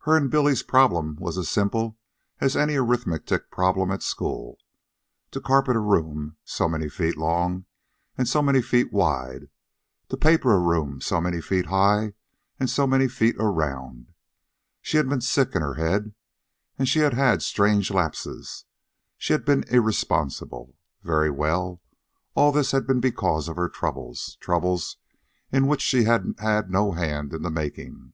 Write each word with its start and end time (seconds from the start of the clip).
Her 0.00 0.16
and 0.16 0.28
Billy's 0.28 0.64
problem 0.64 1.14
was 1.20 1.38
as 1.38 1.48
simple 1.48 1.98
as 2.40 2.56
an 2.56 2.68
arithmetic 2.68 3.48
problem 3.52 3.92
at 3.92 4.02
school: 4.02 4.58
to 5.30 5.40
carpet 5.40 5.76
a 5.76 5.78
room 5.78 6.36
so 6.42 6.68
many 6.68 6.88
feet 6.88 7.16
long, 7.16 7.64
so 8.24 8.42
many 8.42 8.60
feet 8.60 8.92
wide, 8.92 9.50
to 10.08 10.16
paper 10.16 10.52
a 10.52 10.58
room 10.58 11.00
so 11.00 11.20
many 11.20 11.40
feet 11.40 11.66
high, 11.66 12.14
so 12.66 12.88
many 12.88 13.06
feet 13.06 13.36
around. 13.38 14.12
She 14.82 14.96
had 14.96 15.08
been 15.08 15.20
sick 15.20 15.54
in 15.54 15.62
her 15.62 15.74
head, 15.74 16.12
she 16.82 16.98
had 16.98 17.14
had 17.14 17.40
strange 17.40 17.92
lapses, 17.92 18.64
she 19.16 19.32
had 19.32 19.44
been 19.44 19.62
irresponsible. 19.70 20.76
Very 21.04 21.30
well. 21.30 21.80
All 22.34 22.50
this 22.50 22.72
had 22.72 22.84
been 22.84 22.98
because 22.98 23.46
of 23.48 23.54
her 23.54 23.68
troubles 23.68 24.36
troubles 24.40 24.96
in 25.52 25.68
which 25.68 25.82
she 25.82 26.02
had 26.02 26.34
had 26.40 26.68
no 26.68 26.90
hand 26.90 27.32
in 27.32 27.42
the 27.42 27.50
making. 27.52 28.12